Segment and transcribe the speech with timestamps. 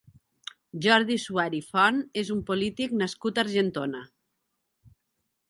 [0.85, 4.03] Jordi Suari Font és un polític nascut a Argentona.